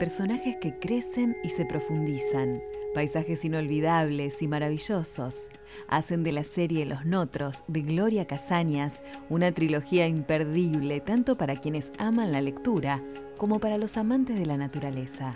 [0.00, 2.62] Personajes que crecen y se profundizan,
[2.94, 5.50] paisajes inolvidables y maravillosos,
[5.88, 11.92] hacen de la serie Los Notros de Gloria Casañas una trilogía imperdible tanto para quienes
[11.98, 13.04] aman la lectura
[13.36, 15.34] como para los amantes de la naturaleza.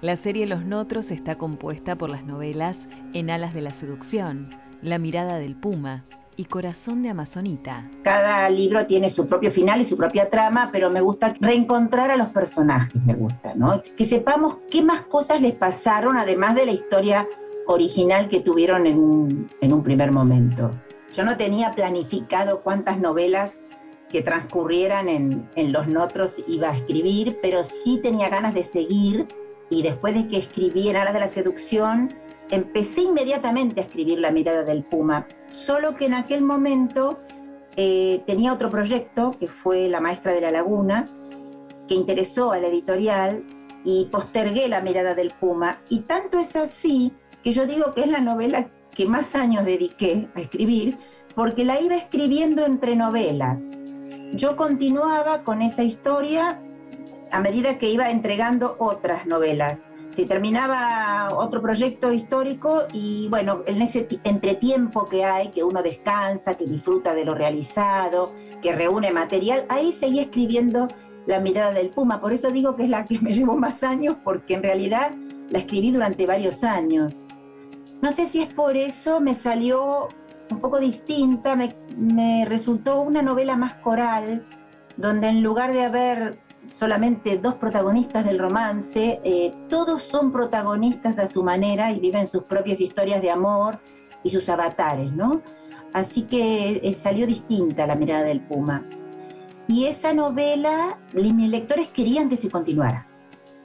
[0.00, 4.48] La serie Los Notros está compuesta por las novelas En alas de la seducción,
[4.80, 7.88] La mirada del puma, y Corazón de Amazonita.
[8.02, 12.16] Cada libro tiene su propio final y su propia trama, pero me gusta reencontrar a
[12.16, 13.82] los personajes, me gusta, ¿no?
[13.96, 17.26] Que sepamos qué más cosas les pasaron, además de la historia
[17.66, 20.70] original que tuvieron en un, primer momento.
[21.14, 23.52] Yo no tenía planificado cuántas novelas
[24.10, 29.26] que transcurrieran en, en Los Notros iba a escribir, pero sí tenía ganas de seguir
[29.68, 32.14] y después de que escribí en Alas de la Seducción,
[32.50, 37.18] empecé inmediatamente a escribir La mirada del Puma, solo que en aquel momento
[37.76, 41.10] eh, tenía otro proyecto, que fue La maestra de la laguna,
[41.88, 43.44] que interesó a la editorial
[43.84, 45.78] y postergué La mirada del Puma.
[45.88, 50.26] Y tanto es así que yo digo que es la novela que más años dediqué
[50.34, 50.98] a escribir,
[51.34, 53.62] porque la iba escribiendo entre novelas.
[54.32, 56.60] Yo continuaba con esa historia
[57.30, 59.86] a medida que iba entregando otras novelas
[60.16, 66.54] si terminaba otro proyecto histórico y bueno, en ese entretiempo que hay, que uno descansa,
[66.54, 68.32] que disfruta de lo realizado,
[68.62, 70.88] que reúne material, ahí seguía escribiendo
[71.26, 72.18] La mirada del Puma.
[72.18, 75.12] Por eso digo que es la que me llevó más años, porque en realidad
[75.50, 77.22] la escribí durante varios años.
[78.00, 80.08] No sé si es por eso, me salió
[80.50, 81.58] un poco distinta,
[81.94, 84.46] me resultó una novela más coral,
[84.96, 91.26] donde en lugar de haber solamente dos protagonistas del romance, eh, todos son protagonistas a
[91.26, 93.78] su manera y viven sus propias historias de amor
[94.22, 95.40] y sus avatares, ¿no?
[95.92, 98.84] Así que eh, salió distinta la mirada del Puma.
[99.68, 103.06] Y esa novela, mis lectores querían que se continuara.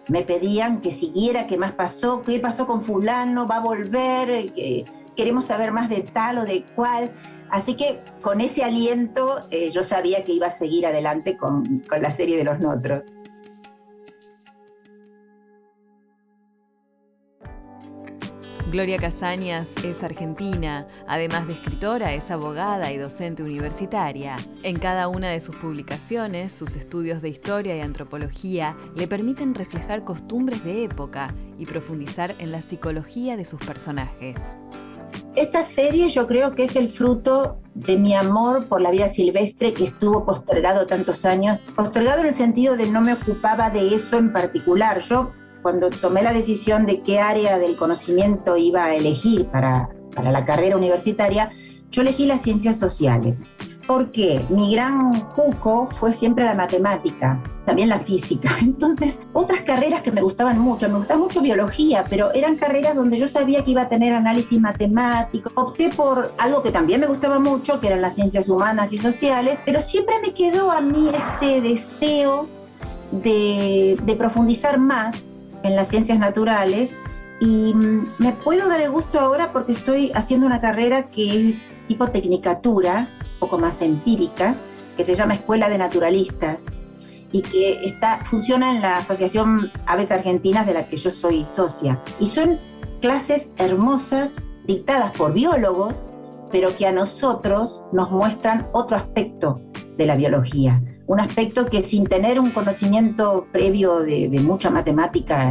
[0.08, 4.52] Me pedían que siguiera, qué más pasó, qué pasó con fulano, va a volver,
[5.16, 7.12] queremos saber más de tal o de cual.
[7.52, 12.02] Así que con ese aliento eh, yo sabía que iba a seguir adelante con, con
[12.02, 13.12] la serie de los Notros.
[18.72, 24.38] Gloria Casañas es argentina, además de escritora, es abogada y docente universitaria.
[24.64, 30.06] En cada una de sus publicaciones, sus estudios de historia y antropología le permiten reflejar
[30.06, 34.58] costumbres de época y profundizar en la psicología de sus personajes.
[35.36, 39.72] Esta serie yo creo que es el fruto de mi amor por la vida silvestre
[39.72, 44.18] que estuvo postergado tantos años, postergado en el sentido de no me ocupaba de eso
[44.18, 45.00] en particular.
[45.00, 45.32] Yo
[45.62, 50.44] cuando tomé la decisión de qué área del conocimiento iba a elegir para, para la
[50.44, 51.50] carrera universitaria,
[51.90, 53.44] yo elegí las ciencias sociales
[53.88, 58.56] porque mi gran cuco fue siempre la matemática, también la física.
[58.62, 63.18] Entonces, otras carreras que me gustaban mucho, me gustaba mucho biología, pero eran carreras donde
[63.18, 65.52] yo sabía que iba a tener análisis matemático.
[65.56, 69.58] Opté por algo que también me gustaba mucho, que eran las ciencias humanas y sociales,
[69.66, 72.48] pero siempre me quedó a mí este deseo
[73.12, 75.16] de, de profundizar más
[75.64, 76.96] en las ciencias naturales
[77.42, 81.56] y mm, me puedo dar el gusto ahora porque estoy haciendo una carrera que es
[81.88, 83.08] tipo tecnicatura,
[83.42, 84.56] poco más empírica,
[84.96, 86.64] que se llama Escuela de Naturalistas
[87.34, 92.02] y que está, funciona en la Asociación Aves Argentinas de la que yo soy socia.
[92.20, 92.60] Y son
[93.02, 96.12] clases hermosas dictadas por biólogos,
[96.52, 99.60] pero que a nosotros nos muestran otro aspecto
[99.98, 105.50] de la biología, un aspecto que sin tener un conocimiento previo de, de mucha matemática,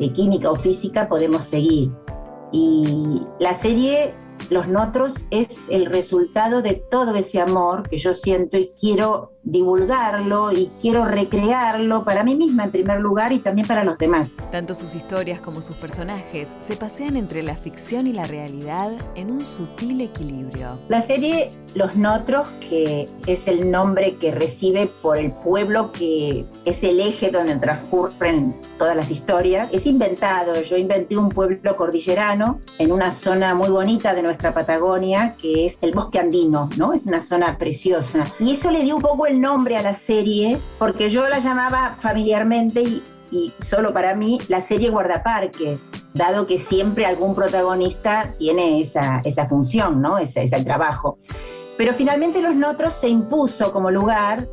[0.00, 1.90] de química o física, podemos seguir.
[2.52, 4.14] Y la serie
[4.50, 10.52] los Notros es el resultado de todo ese amor que yo siento y quiero divulgarlo
[10.52, 14.30] y quiero recrearlo para mí misma en primer lugar y también para los demás.
[14.52, 19.30] Tanto sus historias como sus personajes se pasean entre la ficción y la realidad en
[19.30, 20.78] un sutil equilibrio.
[20.88, 26.82] La serie Los Notros, que es el nombre que recibe por el pueblo que es
[26.82, 30.60] el eje donde transcurren todas las historias, es inventado.
[30.62, 35.78] Yo inventé un pueblo cordillerano en una zona muy bonita de nuestra Patagonia, que es
[35.80, 36.92] el bosque andino, ¿no?
[36.92, 38.24] Es una zona preciosa.
[38.38, 41.96] Y eso le dio un poco el nombre a la serie, porque yo la llamaba
[42.00, 49.20] familiarmente y solo para mí la serie Guardaparques, dado que siempre algún protagonista tiene esa,
[49.24, 50.18] esa función, ¿no?
[50.18, 51.18] Ese es el trabajo.
[51.78, 54.46] Pero finalmente Los Notros se impuso como lugar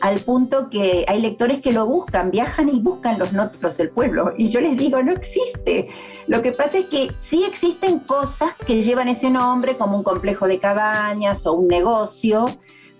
[0.00, 4.32] al punto que hay lectores que lo buscan, viajan y buscan los notros del pueblo.
[4.38, 5.88] Y yo les digo, no existe.
[6.28, 10.46] Lo que pasa es que sí existen cosas que llevan ese nombre, como un complejo
[10.46, 12.46] de cabañas o un negocio,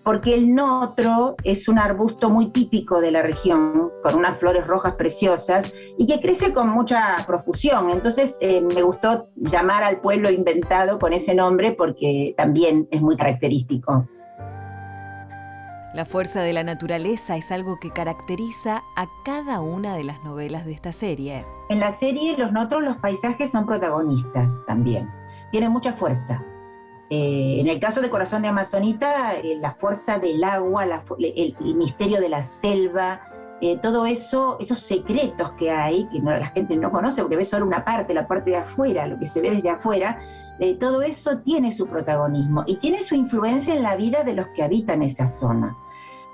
[0.09, 4.95] porque el notro es un arbusto muy típico de la región, con unas flores rojas
[4.95, 7.91] preciosas y que crece con mucha profusión.
[7.91, 13.19] Entonces eh, me gustó llamar al pueblo inventado con ese nombre porque también es muy
[13.19, 14.09] característico.
[15.93, 20.65] La fuerza de la naturaleza es algo que caracteriza a cada una de las novelas
[20.65, 21.45] de esta serie.
[21.69, 25.07] En la serie Los Notros los paisajes son protagonistas también.
[25.51, 26.43] Tienen mucha fuerza.
[27.11, 32.21] Eh, en el caso de Corazón de Amazonita, eh, la fuerza del agua, el, misterio
[32.21, 33.21] de la selva,
[33.63, 37.65] eh, todo eso, esos secretos que hay, que la gente no conoce porque ve solo
[37.67, 40.21] una parte, la parte de afuera, lo que se ve desde afuera,
[40.81, 44.65] todo eso tiene su protagonismo y tiene su influencia en la vida de los que
[44.65, 45.77] habitan esa zona.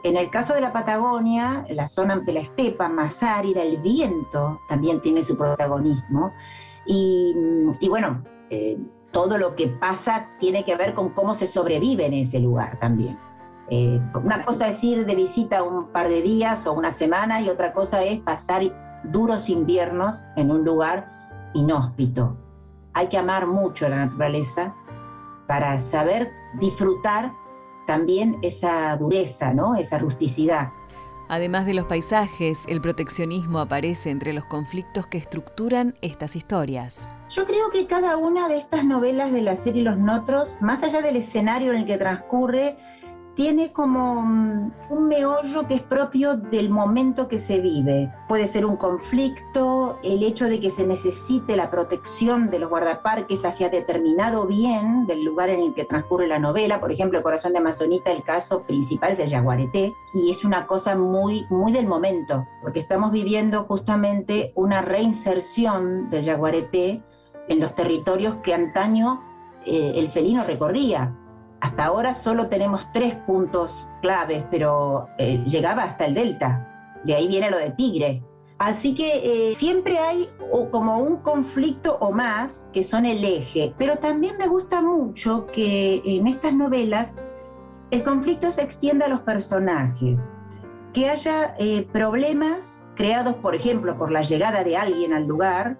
[0.03, 4.61] En el caso de la Patagonia, la zona de la estepa más árida, el viento
[4.67, 6.33] también tiene su protagonismo.
[6.87, 7.35] Y
[7.87, 8.23] bueno,
[9.15, 13.17] todo lo que pasa tiene que ver con cómo se sobrevive en ese lugar también.
[13.71, 17.49] Eh, una cosa es ir de visita un par de días o una semana y
[17.49, 18.63] otra cosa es pasar
[19.05, 21.09] duros inviernos en un lugar
[21.55, 22.37] inhóspito.
[22.93, 24.75] Hay que amar mucho la naturaleza
[25.47, 27.33] para saber disfrutar
[27.87, 29.77] también esa dureza, ¿no?
[29.77, 30.71] esa rusticidad.
[31.29, 37.11] Además de los paisajes, el proteccionismo aparece entre los conflictos que estructuran estas historias.
[37.31, 41.01] Yo creo que cada una de estas novelas de la serie Los Notros, más allá
[41.01, 42.77] del escenario en el que transcurre,
[43.35, 48.13] tiene como mm, un meollo que es propio del momento que se vive.
[48.29, 53.45] Puede ser un conflicto, el hecho de que se necesite la protección de los guardaparques
[53.45, 56.81] hacia determinado bien del lugar en el que transcurre la novela.
[56.81, 60.95] Por ejemplo, Corazón de Amazonita, el caso principal es el Yaguareté, y es una cosa
[60.95, 67.03] muy, muy del momento, porque estamos viviendo justamente una reinserción del Yaguareté
[67.49, 69.23] en los territorios que antaño
[69.67, 71.15] eh, el felino recorría
[71.65, 77.01] hasta ahora solo tenemos tres puntos claves, pero eh, llegaba hasta el delta.
[77.05, 78.23] De ahí viene lo del tigre.
[78.59, 80.29] Así que eh, siempre hay
[80.71, 83.75] como un conflicto o más que son el eje.
[83.79, 87.15] Pero también me gusta mucho que en estas novelas
[87.91, 90.31] el conflicto se extienda a los personajes.
[90.93, 95.79] Que haya eh, problemas creados, por ejemplo, por la llegada de alguien al lugar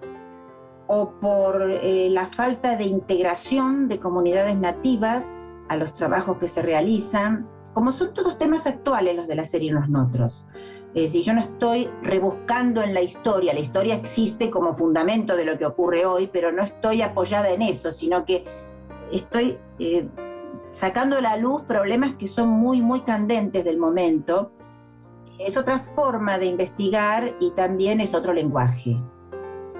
[0.87, 5.27] o por la falta de integración de comunidades nativas
[5.67, 9.71] a los trabajos que se realizan, como son todos temas actuales los de la serie
[9.71, 10.45] Los Notros.
[10.93, 15.57] si yo no estoy rebuscando en la historia, la historia existe como fundamento de lo
[15.57, 18.45] que ocurre hoy, pero no estoy apoyada en eso, sino que
[19.11, 20.07] estoy eh,
[20.71, 24.51] sacando a la luz problemas que son muy, muy candentes del momento.
[25.39, 28.97] Es otra forma de investigar y también es otro lenguaje,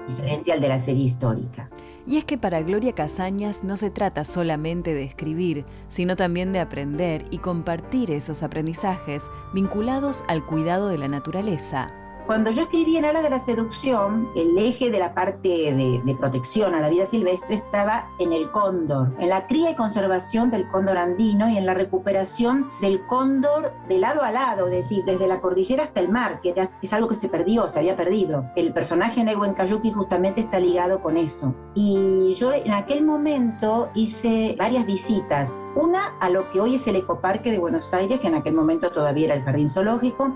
[0.06, 1.70] diferente al de la serie histórica.
[2.06, 6.60] Y es que para Gloria Casañas no se trata solamente de escribir, sino también de
[6.60, 12.05] aprender y compartir esos aprendizajes vinculados al cuidado de la naturaleza.
[12.26, 16.74] Cuando yo escribí en Ala de la Seducción, el eje de la parte de, protección
[16.74, 20.98] a la vida silvestre estaba en el cóndor, en la cría y conservación del cóndor
[20.98, 25.40] andino y en la recuperación del cóndor de lado a lado, es decir, desde la
[25.40, 26.52] cordillera hasta el mar, que
[26.82, 28.44] es algo que se perdió, se había perdido.
[28.56, 31.54] El personaje Neguen Kayuki justamente está ligado con eso.
[31.74, 35.62] Y yo en aquel momento hice varias visitas.
[35.76, 38.90] Una a lo que hoy es el Ecoparque de Buenos Aires, que en aquel momento
[38.90, 40.34] todavía era el Jardín Zoológico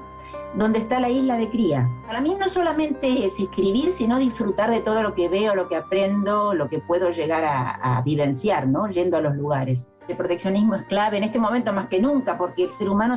[0.55, 1.89] donde está la isla de cría.
[2.07, 5.77] Para mí no solamente es escribir, sino disfrutar de todo lo que veo, lo que
[5.77, 8.89] aprendo, lo que puedo llegar a, vivenciar, ¿no?
[8.89, 9.87] Yendo a los lugares.
[10.09, 13.15] El proteccionismo es clave en este momento más que nunca, porque el ser humano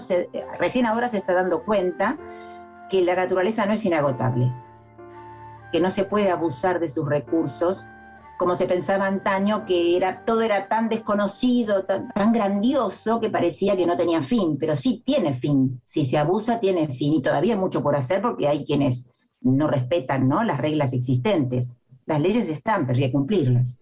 [0.60, 2.18] recién ahora se está dando cuenta
[2.90, 4.52] que la naturaleza no es inagotable,
[5.72, 7.88] que no se puede abusar de sus recursos
[8.44, 13.86] como se pensaba antaño, que era, todo era tan desconocido, tan, grandioso, que parecía que
[13.86, 15.80] no tenía fin, pero sí tiene fin.
[15.86, 17.14] Si se abusa, tiene fin.
[17.14, 19.08] Y todavía hay mucho por hacer porque hay quienes
[19.40, 20.44] no respetan ¿no?
[20.44, 21.74] las reglas existentes.
[22.06, 23.80] Las leyes están, pero hay que cumplirlas.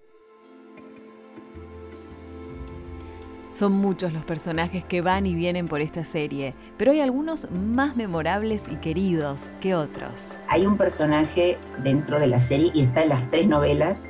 [3.53, 7.95] Son muchos los personajes que van y vienen por esta serie, pero hay algunos más
[7.95, 10.27] memorables y queridos que otros.
[10.49, 14.03] Hay un personaje dentro de la serie y está en las tres novelas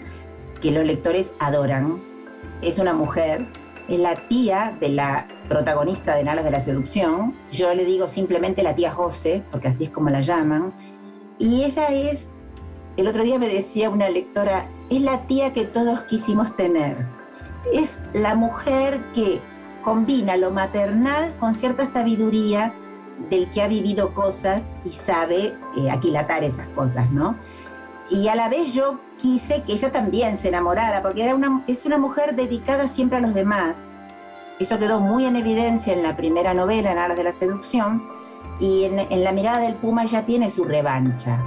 [0.61, 2.01] que los lectores adoran.
[2.61, 3.45] Es una mujer,
[3.87, 7.33] es la tía de la protagonista de Nalas de la Seducción.
[7.51, 10.71] Yo le digo simplemente la tía José, porque así es como la llaman.
[11.39, 12.27] Y ella es,
[12.97, 16.95] el otro día me decía una lectora, es la tía que todos quisimos tener.
[17.73, 19.39] Es la mujer que
[19.83, 22.71] combina lo maternal con cierta sabiduría
[23.29, 27.35] del que ha vivido cosas y sabe eh, aquilatar esas cosas, ¿no?
[28.11, 31.85] Y a la vez yo quise que ella también se enamorara, porque era una, es
[31.85, 33.95] una mujer dedicada siempre a los demás.
[34.59, 38.03] Eso quedó muy en evidencia en la primera novela, en Aras de la Seducción,
[38.59, 41.39] y en, La mirada del Puma ella tiene su revancha.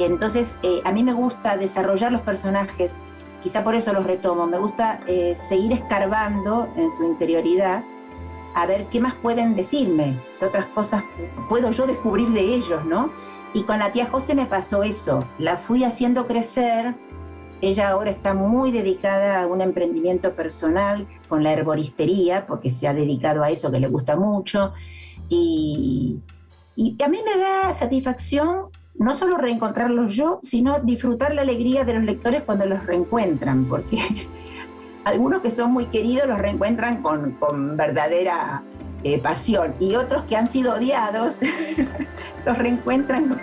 [0.00, 2.96] Entonces, eh, a mí me gusta desarrollar los personajes,
[3.44, 7.84] quizá por eso los retomo, me gusta eh, seguir escarbando en su interioridad
[8.54, 11.04] a ver qué más pueden decirme, qué otras cosas
[11.48, 13.10] puedo yo descubrir de ellos, ¿no?
[13.54, 16.94] Y con la tía José me pasó eso, la fui haciendo crecer,
[17.60, 22.94] ella ahora está muy dedicada a un emprendimiento personal con la herboristería, porque se ha
[22.94, 24.72] dedicado a eso que le gusta mucho,
[25.28, 26.18] y,
[26.76, 28.66] y a mí me da satisfacción
[28.98, 33.98] no solo reencontrarlos yo, sino disfrutar la alegría de los lectores cuando los reencuentran, porque
[35.04, 38.62] algunos que son muy queridos los reencuentran con, con verdadera
[39.04, 41.38] eh, pasión y otros que han sido odiados
[42.46, 43.40] los reencuentran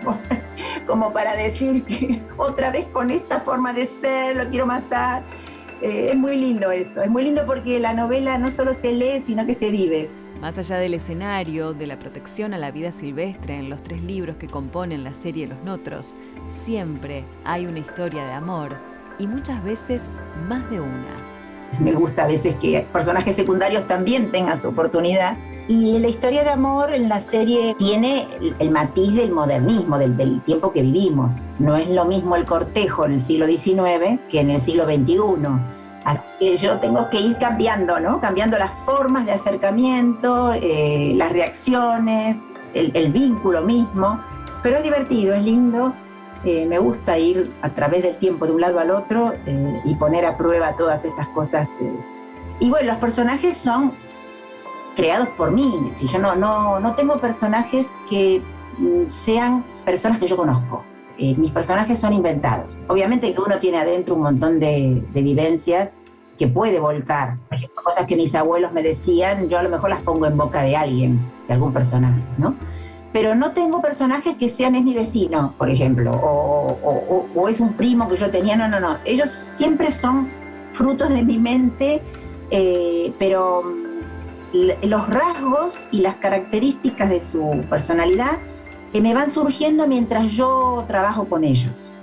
[0.85, 5.23] como, para decir que otra vez con esta forma de ser lo quiero matar.
[5.81, 9.21] Eh, es muy lindo eso, es muy lindo porque la novela no solo se lee,
[9.25, 10.09] sino que se vive.
[10.41, 14.35] Más allá del escenario, de la protección a la vida silvestre en los tres libros
[14.35, 16.15] que componen la serie Los Notros,
[16.49, 18.77] siempre hay una historia de amor
[19.19, 20.09] y muchas veces
[20.47, 21.44] más de una
[21.79, 25.37] me gusta a veces que personajes secundarios también tengan su oportunidad.
[25.67, 28.27] Y la historia de amor en la serie tiene
[28.59, 31.41] el, matiz del modernismo, del, tiempo que vivimos.
[31.57, 35.19] No es lo mismo el cortejo en el siglo XIX que en el siglo XXI.
[36.03, 38.21] Así que yo tengo que ir cambiando, ¿no?
[38.21, 42.37] Cambiando las formas de acercamiento, eh, las reacciones,
[42.75, 44.19] el, el vínculo mismo.
[44.61, 45.93] Pero es divertido, es lindo
[46.45, 49.95] eh, me gusta ir a través del tiempo de un lado al otro eh, y
[49.95, 51.67] poner a prueba todas esas cosas.
[51.81, 51.91] Eh.
[52.59, 53.93] Y bueno, los personajes son
[54.95, 55.91] creados por mí.
[55.95, 58.43] Si yo no, no, no tengo personajes que
[58.77, 60.83] mm, sean personas que yo conozco.
[61.17, 62.77] mis personajes son inventados.
[62.87, 65.89] Obviamente que uno tiene adentro un montón de, de vivencias
[66.37, 67.37] que puede volcar.
[67.47, 70.37] Por ejemplo, cosas que mis abuelos me decían, yo a lo mejor las pongo en
[70.37, 72.53] boca de alguien, de algún personaje, ¿no?
[73.15, 78.09] Pero no tengo personajes que sean es mi vecino, por ejemplo, o, es un primo
[78.09, 78.97] que yo tenía, no, no, no.
[79.05, 80.27] Ellos siempre son
[80.73, 82.01] frutos de mi mente,
[82.51, 83.63] eh, pero
[84.53, 88.37] mm, los rasgos y las características de su personalidad
[88.91, 91.97] que me van surgiendo mientras yo trabajo con ellos.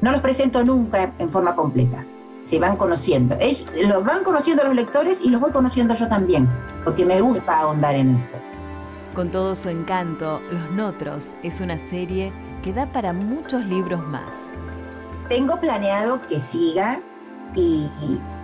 [0.00, 2.04] No los presento nunca en forma completa,
[2.42, 3.36] se van conociendo.
[3.88, 6.48] Los van conociendo los lectores y los voy conociendo yo también,
[6.84, 8.36] porque me gusta ahondar en eso.
[9.16, 12.30] Con todo su encanto, Los Notros es una serie
[12.62, 14.52] que da para muchos libros más.
[15.30, 17.00] Tengo planeado que siga
[17.54, 17.88] y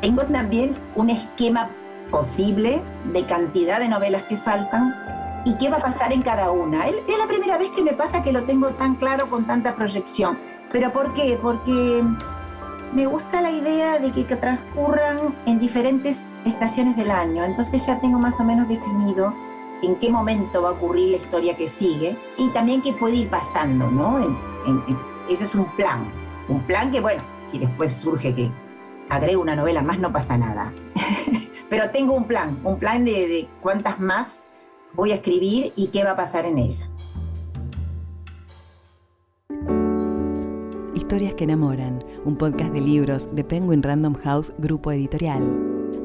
[0.01, 1.69] tengo también un esquema
[2.11, 2.81] posible
[3.13, 4.97] de cantidad de novelas que faltan
[5.45, 6.89] y qué va a pasar en cada una.
[6.89, 10.39] Es la primera vez que me pasa que lo tengo tan claro con tanta proyección.
[10.73, 11.39] ¿Pero por qué?
[11.43, 12.03] Porque
[12.95, 17.45] me gusta la idea de que, transcurran en diferentes estaciones del año.
[17.45, 19.35] Entonces ya tengo más o menos definido
[19.83, 23.29] en qué momento va a ocurrir la historia que sigue y también qué puede ir
[23.29, 24.19] pasando, ¿no?
[25.29, 26.09] eso es un plan,
[26.49, 28.51] un plan que, bueno, si después surge que
[29.11, 30.73] agrego una novela más, no pasa nada.
[31.69, 34.45] Pero tengo un plan, un plan de, de cuántas más
[34.95, 36.89] voy a escribir y qué va a pasar en ellas.
[40.95, 45.43] Historias que enamoran, un podcast de libros de Penguin Random House Grupo Editorial.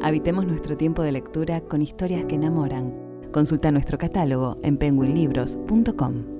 [0.01, 3.06] Habitemos nuestro tiempo de lectura con historias que enamoran
[3.37, 6.36] Consulta nuestro catálogo en penguinlibros.com.